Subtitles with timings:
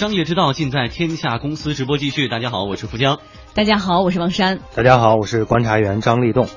[0.00, 2.26] 商业之道尽在天下公司直播继续。
[2.26, 3.18] 大家好，我是富江。
[3.52, 4.58] 大家好，我是王珊。
[4.74, 6.48] 大家好，我是观察员张立栋。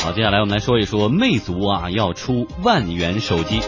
[0.00, 3.60] 好，接下来我们来说一说魅族啊要出万元手机。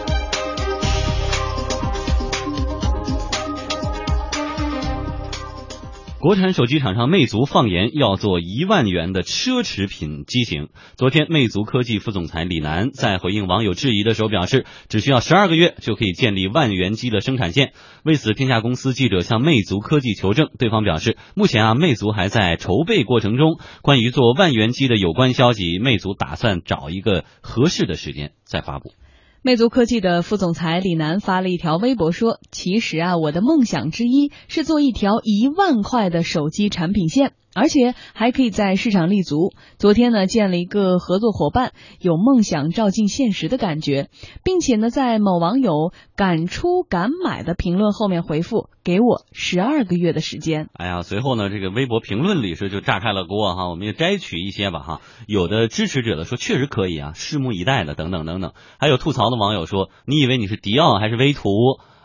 [6.23, 10.69] 国产手机厂商魅族放言要做一万元的奢侈品机型。
[10.95, 17.73] 昨天，魅族科技副总裁李楠在回应网友质疑的时候表示，只需要十二个月就可以建立万元机的生产线。
[18.05, 23.59] 为此，天下公司记者向魅族科技求证，对方表示，目前啊，魅族还在筹备过程中。
[23.81, 28.93] 关于做万元机的有关消息，魅族打算找一个合适的时间再发布。
[29.45, 39.53] 魅族科技的副总裁李楠发了一条微博说：“其实啊，我的梦想之一是做一条一万块的手机产品线。”而且还可以在市场立足。
[39.77, 44.09] 昨天呢，见了一个合作伙伴，有梦想照进现实的感觉，
[44.43, 50.69] 并且呢，在某网友敢出敢买的评论后面回复，给我十二个月的时间。
[50.73, 55.01] 哎呀，随后呢，这个微博评论里是就炸开了锅哈，我们也摘取一些吧哈。
[55.27, 58.53] 有的支持者的说确实可以啊，拭目以待的等等等等。
[58.79, 61.49] 还有吐槽的网友说，你以为你是迪奥还是威图？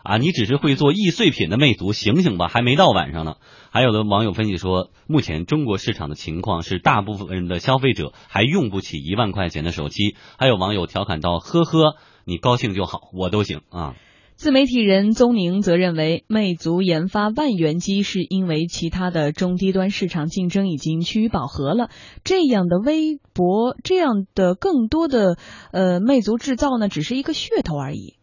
[0.09, 3.34] 啊，你只是会做易碎品的魅族，醒醒吧，还没到晚上呢。
[3.70, 10.17] 还有的网友分析说，目前中国市场的情况是，大部分人的消费者还用不起一万块钱的手机。
[10.39, 13.97] 还有网友调侃道：“呵呵，你高兴就好，我都行啊。”
[14.34, 21.91] 自媒体人宗宁则认为，魅族研发万元机是因为其他的中低端市场竞争已经趋于饱和了。
[22.25, 25.37] 这样的微博，这样的更多的
[25.70, 28.15] 呃，魅族制造呢，只是一个噱头而已。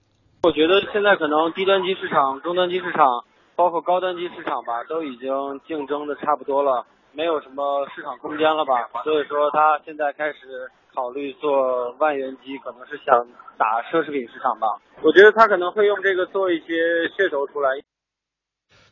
[0.45, 8.87] 我觉得现在可能低端机市场、中端机市场，包括高端机市场吧，都已经竞争的差不多了，没有什么市场空间了吧。
[9.03, 13.25] 所以说他现在开始考虑做万元机，可能是想
[13.57, 14.67] 打奢侈品市场吧。
[15.02, 16.75] 我觉得他可能会用这个做一些
[17.17, 17.71] 噱头出来。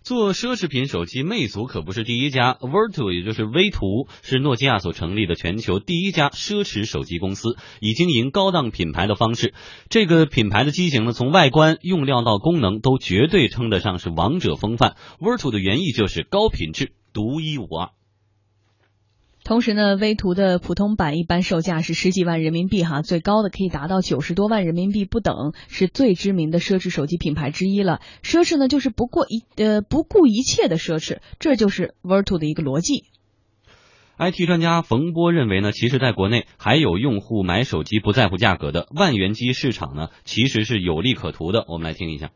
[0.03, 2.55] 做奢侈品手机，魅族可不是第一家。
[2.55, 9.53] Vertu 也就是微图，是诺基亚所成立的全球第一家奢侈手机公司，以经营高档品牌的方式。
[9.87, 14.97] 这个品牌的机型呢，从外观、用料到功能，都绝对称得上是王者风范。
[15.21, 17.91] Vertu 的原意就是高品质、独一无二。
[19.43, 27.99] 同时呢，威图的普通版一般售价是十几万人民币哈，最高的可以达到九十多万人民币不等，是最知名的奢侈手机品牌之一了。
[28.23, 33.03] 奢侈呢，就是不过一呃不顾一切的奢侈，这就是 Vertu 的一个逻辑。
[34.17, 41.65] IT 专家冯波认为呢，其实在国内还有用户买手机不在乎价格的万元机市场呢，其实是有利可图的。
[41.67, 42.29] 我们来听一下。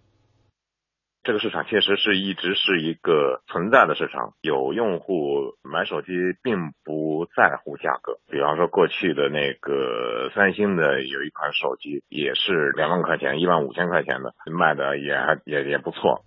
[1.27, 8.13] 这个市场确实是一直是一个存在的市场，有用户买手机并不在乎价格。
[8.31, 16.23] 比方说过去的那个三星的有一款手机，也是两万块钱、一万五千块钱的，卖的也还也也不错。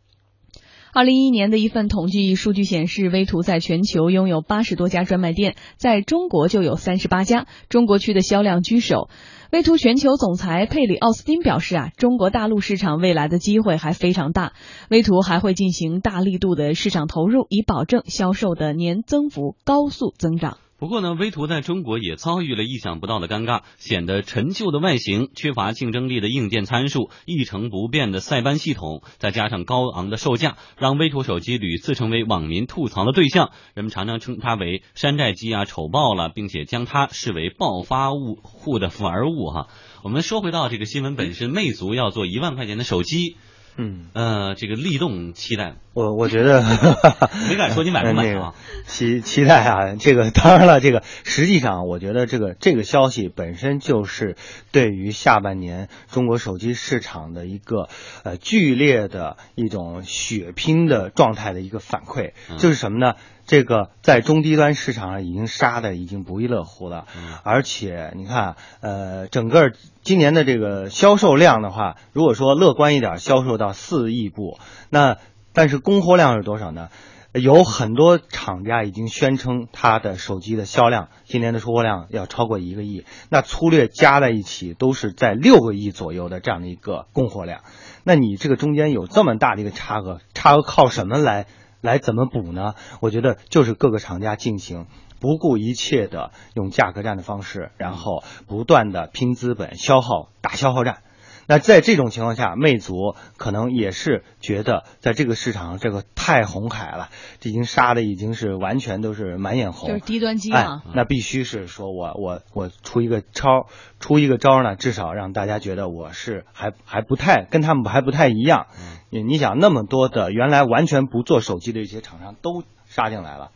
[0.92, 9.08] 二零一一年的一份统计数据显示，威图在全球拥有八十多家专卖店，在中国就有三十八家，中国区的销量居首。
[9.52, 14.52] 威图全球总裁佩里奥斯汀表示啊，中国大陆市场未来的机会还非常大，
[14.88, 20.58] 威图还会进行大力度的市场投入，以保证销售的年增幅高速增长。
[20.80, 33.50] 不过呢，威图在中国也遭遇了意想不到的尴尬，显得陈旧的外形、缺乏竞争力的硬件参数、一成不变的塞班系统，再加上高昂的售价，让威图手机屡次成为网民吐槽的对象。
[33.74, 39.68] 人们常常称它为山寨机啊，丑爆了，并且将它视为暴发物户的玩物哈。
[40.02, 43.36] 我们说回到这个新闻本身，魅族要做一万块钱的手机。
[43.80, 46.62] 嗯呃，这个立动期待，我我觉得
[47.48, 48.54] 没敢说你买不买啊？
[48.86, 54.36] 期期待啊，这个当然了，这个实际上我觉得这个这个消息本身就是
[54.70, 57.88] 对于下半年中国手机市场的一个
[58.22, 63.14] 呃剧烈的一种血拼的状态的一个反馈，就是什么呢？
[63.50, 67.06] 这个在中低端市场上已经杀的已经不亦乐乎了，
[67.42, 69.72] 而且你看，呃，整个
[70.02, 75.16] 今年的这个销售量的话，如果说乐观一点，销售到四亿部，那
[75.52, 76.90] 但是供货量是多少呢？
[77.32, 87.62] 有很多厂家已经宣称它的手机的销量今年的出货量要超过一个亿，那粗略加在一起都是在六个亿左右的这样的一个供货量，
[88.04, 91.48] 那你这个中间有这么大的一个差额，差额靠什么来？
[91.80, 92.74] 来怎么补呢？
[93.00, 94.86] 我觉得就是各个厂家进行
[95.20, 101.02] 不顾一切的用价格战的方式，然后不断的拼资本、消耗、打消耗战。
[101.50, 107.08] 那在这种情况下，魅族可能也是觉得在这个市场这个太红海了，
[107.40, 113.66] 这已经杀的已经是完全都是满眼红，就是低端机哎啊。，那必须是说我我我出一个招，
[113.98, 118.68] 出一个招呢，至少让大家觉得我是还还不太跟他们还不太一样。
[118.78, 123.50] 嗯你你想那么多的原来完全不做手机的一些厂商都杀进来了，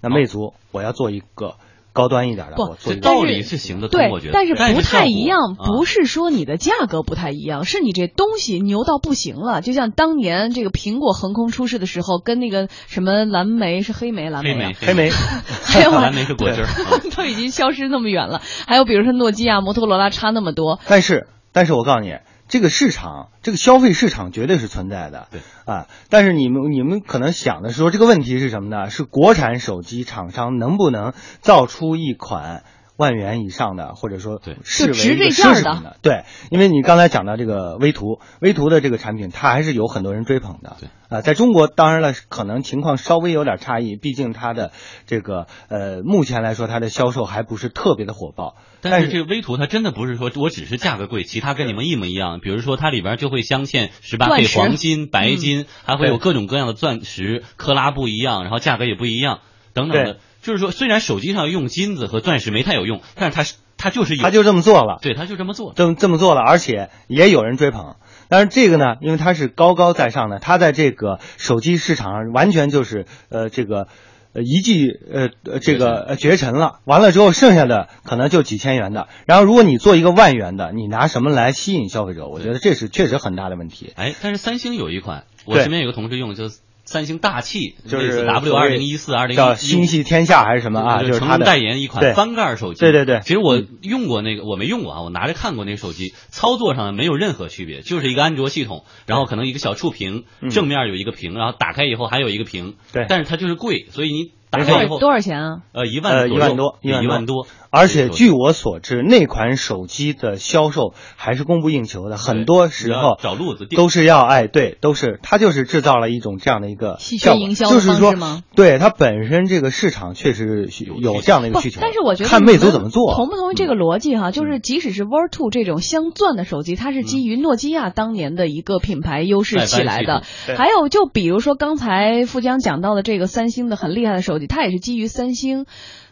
[0.00, 1.56] 那魅族我要做一个
[1.94, 4.32] 高端一点的，不道理是行得通，对我觉，得。
[4.34, 9.62] 但是不太一样，不是说你的价格不太一样，是你这东西牛到不行了。
[9.62, 15.08] 就像当年这个苹果横空出世的时候，跟那个什么蓝莓是黑莓，蓝莓黑莓，
[15.64, 16.66] 还有啊蓝莓是果汁儿。
[16.84, 18.42] 啊都已经消失那么远了。
[18.66, 25.28] 还有比如说诺基亚、摩托罗拉差那么多，但是，但是我告诉你，这个市场，这个消费市场绝对是存在的。
[25.30, 28.90] 对啊，但是你们你们可能想的是说，这个问题是什么呢？
[28.90, 32.62] 是国产手机厂商能不能造出一款
[32.96, 35.96] 万元以上的，或者说对视为一个奢侈品的？
[36.00, 40.76] 对，因为你刚才讲到这个微图，微图的这个产品，它还是有很多人追捧的。
[40.78, 44.72] 对啊，在中国当然了，可能情况稍微有点差异，毕竟它的
[45.06, 48.56] 这个呃，目前来说它的销售还不是特别的火爆。
[48.80, 52.38] 但是这个微图它真的不是说我只是价格贵，其他跟你们一模一样。
[52.40, 59.40] 比如说它里边就会镶嵌十八 K 黄金、白嗯金，还会有各种各样的钻石，克拉不一样，然后价格也不一样，
[59.74, 60.16] 等等的。
[60.40, 64.98] 就是说，虽然手机上用金子和钻石没太有用，但是它是它就是有，他就这么做了。
[65.00, 65.72] 对，它就这么做。
[65.74, 67.96] 这么这么做了，而且也有人追捧。
[68.28, 73.88] 但是这个呢，因为它是高高在上的，它在这个手机市场上完全就是呃这个
[74.34, 76.80] 呃一骑呃呃这个呃绝尘了。
[76.84, 79.08] 完了之后，剩下的可能就几千元的。
[79.26, 82.28] 然后如果你做一个万元的，你拿什么来吸引消费者？
[82.28, 83.94] 我觉得这是确实很大的问题。
[83.96, 91.00] 哎，但是三星有一款，我身边有个同事用，就是三星大气，就是 W 二零一四、二零叫星系天下还是什么啊？
[91.02, 92.80] 就是成龙代言一款翻盖手机。
[92.80, 102.74] 对对对其实我用过那个，我没用过啊，我拿着看过那个手机，操作上没有任何区别，就是一个安卓系统，然后可能一个小触屏，嗯正面有一个屏，然后打开以后还有一个屏。
[102.92, 105.58] 对但是它就是贵，所以你打没错开以后多少钱啊？
[105.72, 107.46] 呃一呃万呃一万多一万多万多。
[107.70, 116.98] 而且据我所知，那款手机的销售还是供不应求的，很多时候找路子都是要哎，对，都是它就是制造了一种这样的一个
[117.36, 120.68] 营销就是说方式吗，对它本身这个市场确实
[121.00, 124.30] 有这样的一个需求。，但是我觉得看魅族怎么做，同不同意这个逻辑哈？
[124.30, 130.22] 就是嗯即使是 War Two 这种镶钻的手机，它是基于诺基亚当年的一个品牌优势起来的。
[130.56, 135.62] 还有就比如说刚才富江讲到的这个三星的很厉害的手机，它也是基于三星。
[135.62, 135.66] 嗯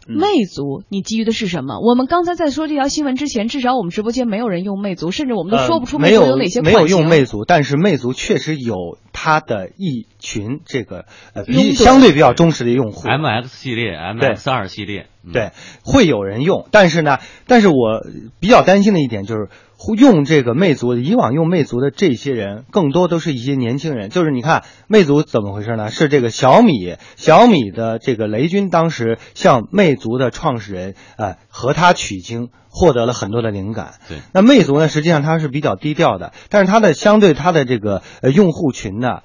[0.05, 1.79] 魅族，你基于的是什么？
[1.79, 6.89] 我们刚才在说这条新闻之前，至少我们直播间没有人用魅族，甚至我们都说不出魅族有哪些没有。
[6.89, 13.07] 用魅族，但是魅族确实有它的一群这个呃比相对比较忠实的用户。
[13.07, 15.53] MX 系列、MX 二系列，嗯对，
[15.85, 18.05] 会有人用，但是呢，但是我
[18.41, 19.51] 比较担心的一点就是，
[19.97, 24.09] 用这个魅族的，以往用魅族的这些人，更多都是一些年轻人。
[24.09, 25.91] 就是你看魅族怎么回事呢？
[25.91, 33.95] 是这个小米，小米的这个雷军当时向魅族的创始人，呃，和他取经，获得了很多的灵感。
[34.09, 39.21] 对，那魅族呢，实际上它是比较低调的，但是它的相对它的这个呃用户群呢。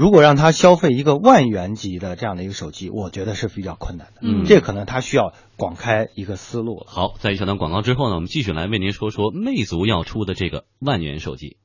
[0.00, 4.22] 如果让他消费一个万元级的这样的一个手机，我觉得是比较困难的。
[4.22, 6.86] 嗯这可能他需要广开一个思路了。
[6.86, 11.58] 好，在一小段广告之后呢，我们继续来为您说说魅族要出的这个万元手机。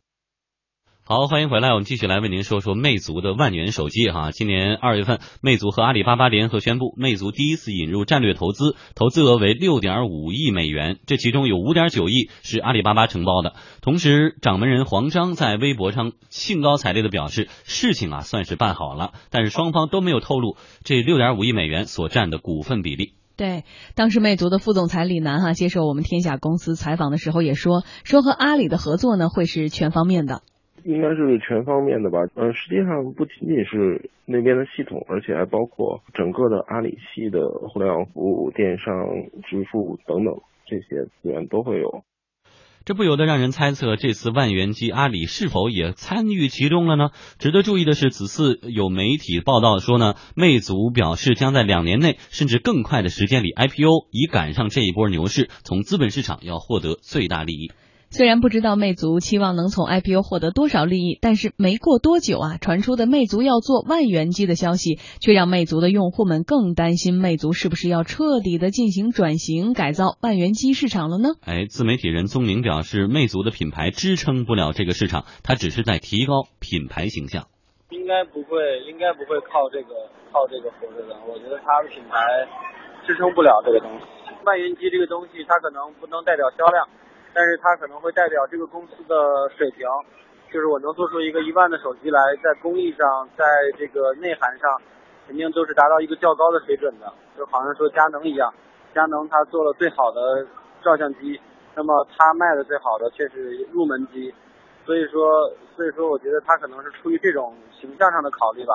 [1.07, 4.31] 好，欢迎回来，我们继续来为您说说魅族的万元手机哈。
[4.31, 13.53] 今年二月份，魅族和阿里巴巴联合宣布，魅族第一次引入战略投资，投资额为六点五亿美元，这其中有五点九亿是阿里巴巴承包的。
[13.81, 23.13] 同时，掌门人黄章在微博上兴高采烈的表示，事情啊算是办好了，但是双方都没有透露这六点五亿美元所占的股份比例。
[23.37, 30.41] 对，当时魅族的副总裁李楠哈接受我们天下公司采访的时候也说，说和阿里的合作呢会是全方面的。
[30.85, 38.93] 应该是全方面的吧，嗯，实际上不仅仅是那边的系统，而且还包括整个的阿里系的互联网服务、电商、
[39.49, 40.35] 支付等等
[40.67, 42.03] 这些资源都会有。
[42.85, 47.09] 这不由得让人猜测，这次万元机阿里是否也参与其中了呢？
[47.39, 57.71] 值得注意的是，此次有媒体报道说呢，魅族表示将在两年内甚至更快的时间里 IPO，以赶上这一波牛市，从资本市场要获得最大利益。
[58.09, 71.29] 虽然不知道魅族期望能从 IPO 获得多少利益，但是没过多久啊，传出的魅族要做万元机的消息，却让魅族的用户们更担心魅族是不是要彻底的进行转型改造万元机市场了呢？
[71.45, 77.47] 哎，自媒体人宗明表示，魅族的品牌支撑不了这个市场，它只是在提高品牌形象。
[77.91, 78.57] 应该不会，
[78.87, 81.13] 应该不会靠这个靠这个活着的。
[81.27, 82.17] 我觉得它的品牌
[83.05, 84.05] 支撑不了这个东西。
[84.45, 86.85] 万元机这个东西，它可能不能代表销量，
[87.35, 89.83] 但是它可能会代表这个公司的水平，
[90.47, 93.43] 就是我能做出一个一万的手机来，在工艺上，在
[93.77, 94.79] 这个内涵上，
[95.27, 98.53] 肯定都是达到一个较高的水准的，就好像说佳能一样，
[98.95, 100.47] 佳能它做了最好的
[100.81, 101.41] 照相机，
[101.75, 104.33] 那么它卖的最好的却是入门机，
[104.85, 108.73] 所以说，所以说我觉得它可能是出于这种形象上的考虑吧。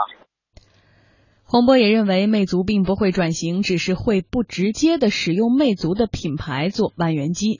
[1.46, 7.58] 洪波也认为，魅族并不会转型，只是会不直接的使用魅族的品牌做万元机。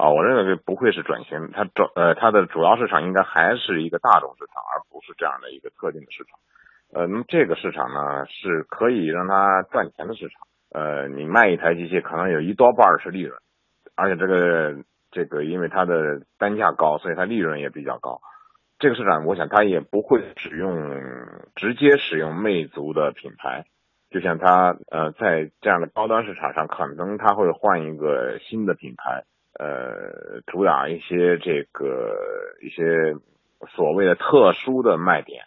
[0.00, 6.38] 啊，我认为这不会是转型，它主呃它的主要市场应该还是一个大众市场，而不是这样的一个特定的市场。
[6.94, 10.48] 呃，那么这个市场呢是可以让它赚钱的市场。
[10.72, 13.38] 呃，你卖一台机器可能有一多半是利润，
[13.94, 14.76] 而且这个
[15.10, 18.22] 这个因为它的单价高，所以它利润也比较高。
[18.78, 20.72] 这个市场，我想它也不会只用
[21.54, 23.66] 直接使用魅族的品牌，
[24.08, 29.24] 就像它呃在这样的高端市场上，可能它会换一个新的品牌，
[29.58, 32.14] 呃，主打一些这个
[32.62, 33.18] 一些
[33.76, 35.44] 所谓的特殊的卖点。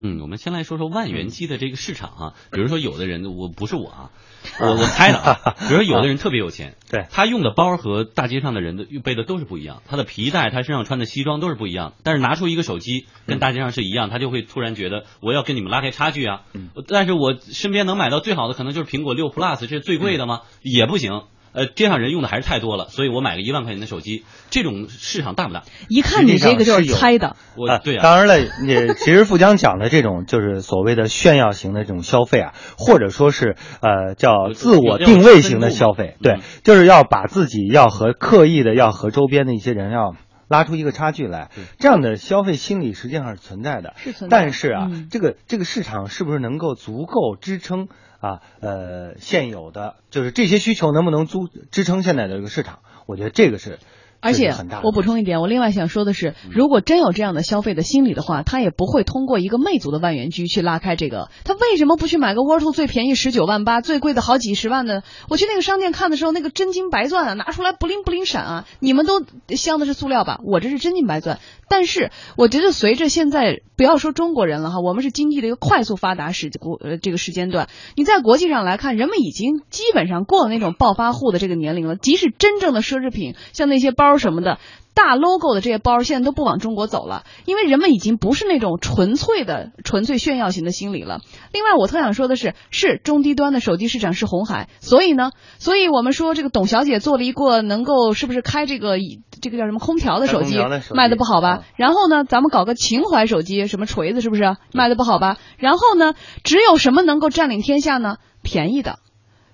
[0.00, 4.10] 嗯，我们先来说说万元机的这个市场啊，比如说有的人，我不是我啊，
[4.62, 16.44] 我我猜的啊， 比如说有的人特别有钱，对他用的包和大街上的人的背的都是不一样，他的皮带，他身上穿的西装都是不一样，但是拿出一个手机跟大街上是一样，他就会突然觉得我要跟你们拉开差距啊，
[16.86, 20.42] 但是我身边能买到最好的可能就是苹果六 Plus，这是最贵的吗？
[20.62, 21.22] 也不行。
[21.58, 25.64] 呃，街上人用的还是太多了，所以我买个一万块钱的手机，这种市场大不大？
[25.88, 27.34] 一看你这个就是猜的。
[27.56, 40.14] 我对啊，当然了，也其实富江讲的这种就是所谓的炫耀型的这种消费啊，或者说是呃叫自我定位型的消费，对，就是要把自己要和刻意的要和周边的一些人要
[40.48, 43.94] 拉出一个差距来，这样的消费心理实际上是存在的。
[43.96, 44.36] 是存在。
[44.36, 47.88] 但是啊，嗯这个这个市场是不是能够足够支撑？
[48.20, 52.80] 啊，呃，现有的就是这些需求能不能足支撑现在的这个市场？
[53.06, 53.78] 我觉得这个是，
[54.20, 54.54] 而且。
[54.82, 61.28] 我补充一点，我另外想说的是，如果真有这样的消费的心理的话，他也不会通过一个魅族的万元机去拉开这个。
[61.44, 65.02] 他为什么不去买个 World 最便宜十九万八，最贵的好几十万的？
[65.28, 68.66] 我去那个商店看的时候，那个真金白钻啊，拿出来不灵不灵闪啊！
[68.80, 69.22] 你们都
[69.54, 70.40] 镶的是塑料吧？
[70.44, 71.38] 我这是真金白钻。
[71.70, 81.96] 但是我觉得随着现在不要说中国人了哈，我们是经济的一个快速发达时国呃这个时间段，你在国际上来看，人们已经基本上过了那种暴发户的这个年龄了。
[81.96, 84.58] 即使真正的奢侈品，像那些包什么的。
[84.94, 91.20] 大 logo 的这些包现在都不往中国走了，因为人们已经不是那种纯粹的、纯粹炫耀型的心理了。
[91.52, 98.96] 另外，我特想说的是，是中低端的手机市场是红海，所以呢，所以我们说这个董小姐做了一个能够是不是开这个
[99.40, 100.56] 这个叫什么空调的手机，
[100.96, 101.62] 卖的不好吧？
[101.76, 105.36] 然后呢，咱们搞个情怀手机，什么锤子是不是卖的不好吧？
[105.58, 108.16] 然后呢，只有什么能够占领天下呢？
[108.42, 108.98] 便宜的，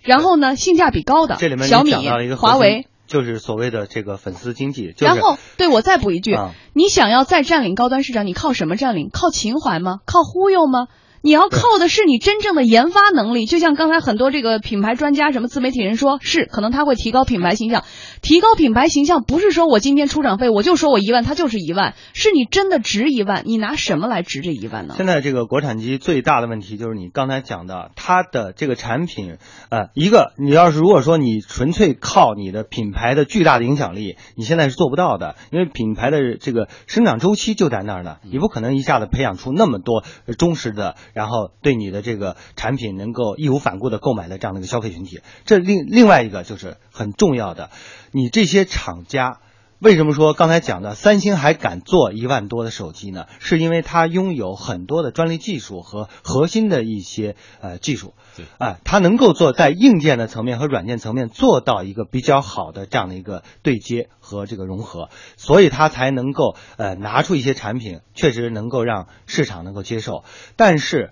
[0.01, 1.93] 然后呢，性价比高的，这里面小米、
[2.35, 2.87] 华为。
[3.15, 9.09] 就是所谓的这个粉丝经济，就是、然后对我再补一句、啊，你想要再占领高端市场，你靠什么占领？
[9.13, 10.01] 靠情怀吗？
[10.05, 10.89] 靠忽悠吗？
[11.25, 17.83] 你要靠的是你真正的研发能力，就像刚才很多这个品牌专家、什么自媒体人说，是可能他会提高品牌形象，
[18.21, 24.97] 提高品牌形象不是说我今天出场费我就说我一万，它就是一万，是你真的值一万，你拿什么来值这一万呢？
[24.99, 29.39] 现在这个国产机最大的问题就是你刚才讲的，它的这个产品，
[29.71, 40.05] 呃，一个你要是如果说你纯粹靠你的品牌的巨大的影响力，你现在是做不到的，因为品牌的这个生长周期就在那儿呢，你不可能一下子培养出那么多
[40.37, 40.97] 忠实的。
[41.15, 47.71] 然后对你的这个产品能够义无反顾的购买的这样的一个消费群体，这另另外一个就是很重要的，
[48.13, 49.41] 你这些厂家
[49.81, 53.27] 为什么说刚才讲的三星还敢做一万多的手机呢？
[53.39, 58.15] 是因为它拥有很多的专利技术和核心的一些呃技术，
[58.59, 70.25] 啊、呃，它能够做在硬件的层面和软件层面做到一个比较好的这样的一个对接和这个融合，所以它才能够呃拿出一些产品，确实能够让市场能够接受，
[70.57, 71.11] 但是。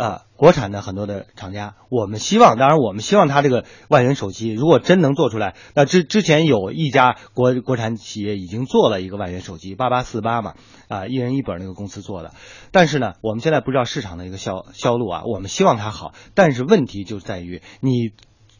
[0.00, 10.54] 啊，国产的很多的厂家，我们希望，当然我们希望它这个万元手机如果真能做出来，那之之前有一家国国产企业已经做了一个万元手机，八八四八嘛，
[10.88, 12.32] 啊，一人一本那个公司做的，
[12.72, 18.08] 但是呢，我们现在不知道市场的一个销销路啊，我们希望它好，但是问题就在于你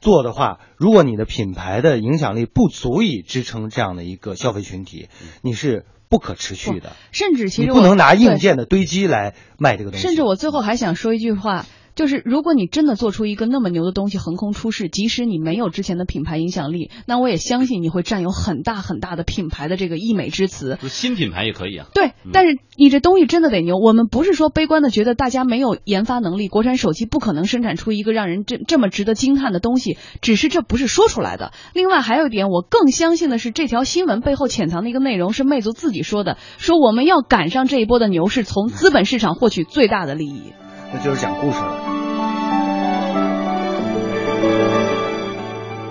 [0.03, 5.09] 做的话，如果你的品牌的影响力不足以支撑这样的一个消费群体，
[5.41, 5.87] 你是。
[6.11, 10.07] 不可持续的，甚至其实你不能拿硬件的堆积来卖这个东西。
[10.07, 11.65] 甚至我最后还想说一句话，
[12.01, 20.79] 就是如果你真的做出一个那么牛的东西横空出世，即使你没有之前的品牌影响力，那我也相信你会占有很大很大的品牌的这个溢美之词。
[20.89, 21.89] 新品牌也可以啊。
[21.93, 23.77] 对，但是你这东西真的得牛。
[23.77, 31.53] 我们不是说悲观的觉得大家没有研发能力，国产手机不可能生产出一个让人这这么值得惊叹的东西，只是这不是说出来的。
[31.75, 40.55] 另外还有一点，我更相信的是这条新闻背后潜藏的一个内容是魅族自己说的，说我们要赶上这一波的牛市，从资本市场获取最大的利益。
[40.93, 41.90] 那就是讲故事了。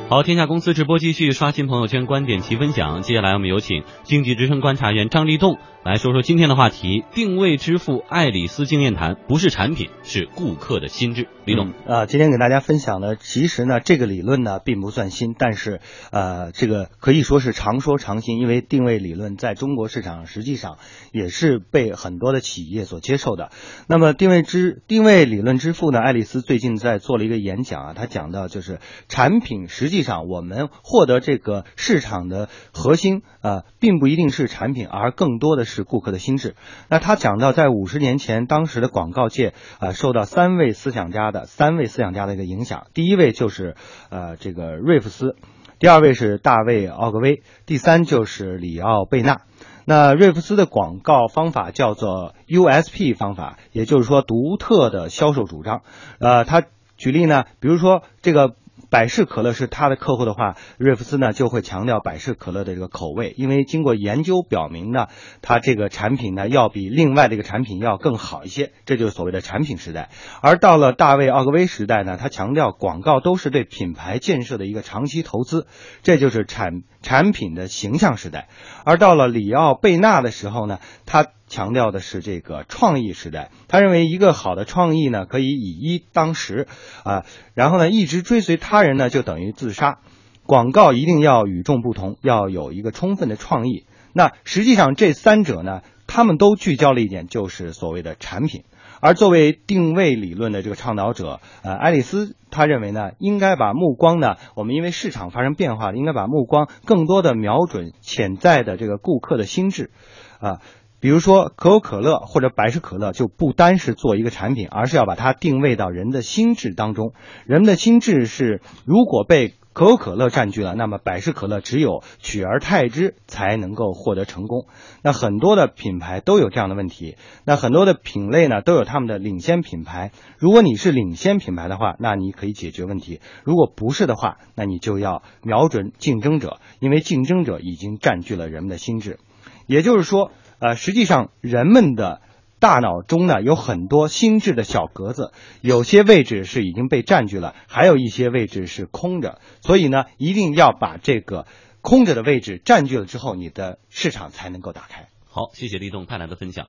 [0.10, 3.04] 好，天下公司直播继续刷新朋友圈观点齐分享。
[3.04, 11.28] 接下来我们有请经济之声观察员张立栋来说说今天的话题：定位支付爱丽丝经验谈，不是产品，是顾客的心智。
[11.50, 20.78] 李董啊，今天给大家分享的，其实呢，这个理论呢并不算新，但是呃，这个可以说是常说常新，因为定位理论在中国市场实际上
[21.12, 23.50] 也是被很多的企业所接受的。
[23.88, 36.54] 那么定位之定位理论之父呢，爱丽丝最近在做了一个演讲啊，他讲到就是产品实际上我们获得这个市场的核心啊，并不一定是产品，而更多的是顾客的心智。
[36.90, 43.76] 那他讲到在五十年前，当时的广告界啊，受到三位思想家的三位思想家的一个影响，第一位就是
[44.10, 45.36] 呃这个瑞夫斯，
[45.80, 49.42] 第二位是大卫奥格威，第三就是里奥贝纳。
[49.86, 55.82] 那瑞夫斯的广告方法叫做 USP 方法，也就是说独特的销售主张。
[56.20, 56.64] 呃，他
[56.98, 58.56] 举例呢，比如说这个。
[58.90, 65.08] 百事可乐是他的客户的话，瑞夫斯呢就会强调百事可乐的这个口味，因为经过研究表明呢，
[65.42, 70.10] 它这个产品呢要比另外的一个产品要更好一些，这就是所谓的产品时代。
[70.42, 75.68] 而到了大卫奥格威时代呢，他强调广告都是对品牌建设的一个长期投资，
[76.02, 78.48] 这就是产产品的形象时代。
[78.86, 81.28] 而到了里奥贝纳的时候呢，他。
[81.50, 86.68] 强调的是这个创意时代，他认为一个好的创意呢，可以以一当十
[87.04, 87.26] 啊，
[87.56, 89.98] 然后呢，一直追随他人呢，就等于自杀。
[90.46, 93.88] 广告一定要与众不同，要有一个充分的创意。
[94.14, 98.64] 那实际上这三者呢，他们都聚焦了一点，就是所谓的产品。
[99.02, 109.92] 而作为定位理论的这个倡导者，呃，爱丽丝他认为呢，应该把目光呢，我们因为市场发生变化，应该把目光更多的瞄准潜在的这个顾客的心智，
[110.40, 110.60] 啊。
[111.00, 117.14] 比如说可口可乐或者百事可乐就不单是做一个产品，而是要把它定位到人的心智当中。
[117.46, 124.66] 人们的心智是如果被可口可乐占据了，那么百事可乐只有取而代之才能够获得成功。
[125.02, 127.16] 那很多的品牌都有这样的问题，
[127.46, 130.12] 那很多的品类呢都有他们的领先品牌。
[130.38, 139.18] 如果你是领先品牌的话，那你可以解决问题；如果不是的话，那你就要瞄准竞争者，因为竞争者已经占据了人们的心智。
[139.66, 140.32] 也就是说。
[140.60, 142.22] 呃，实际上人们的
[142.60, 149.40] 大脑中呢有很多心智的小格子，有些位置是已经被占据了，还有一些位置是空着。
[149.62, 151.48] 所以呢，一定要把这个
[151.82, 155.08] 空着的位置占据了之后，你的市场才能够打开。
[155.30, 156.58] 好，谢谢立栋带来的分享。